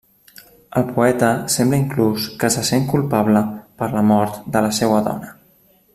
[0.79, 3.45] El poeta sembla inclús que se sent culpable
[3.83, 5.35] per la mort de la seua dona.